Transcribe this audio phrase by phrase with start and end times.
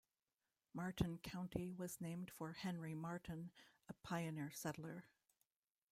[0.73, 3.51] Martin County was named for Henry Martin,
[3.87, 5.05] a pioneer settler.